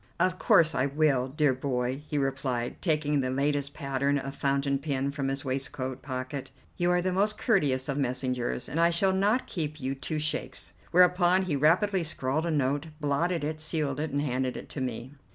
"Of 0.19 0.39
course 0.39 0.73
I 0.73 0.87
will, 0.87 1.27
dear 1.27 1.53
boy," 1.53 2.01
he 2.07 2.17
replied, 2.17 2.81
taking 2.81 3.21
the 3.21 3.29
latest 3.29 3.75
pattern 3.75 4.17
of 4.17 4.33
fountain 4.33 4.79
pen 4.79 5.11
from 5.11 5.27
his 5.27 5.45
waistcoat 5.45 6.01
pocket; 6.01 6.49
"you 6.75 6.89
are 6.89 7.03
the 7.03 7.13
most 7.13 7.37
courteous 7.37 7.87
of 7.87 7.99
messengers, 7.99 8.67
and 8.67 8.79
I 8.79 8.89
shall 8.89 9.13
not 9.13 9.45
keep 9.45 9.79
you 9.79 9.93
two 9.93 10.17
shakes." 10.17 10.73
Whereupon 10.89 11.43
he 11.43 11.55
rapidly 11.55 12.03
scrawled 12.03 12.47
a 12.47 12.49
note, 12.51 12.87
blotted 12.99 13.43
it, 13.43 13.61
sealed 13.61 13.99
it, 13.99 14.09
and 14.09 14.23
handed 14.23 14.57
it 14.57 14.69
to 14.69 14.81
me. 14.81 15.13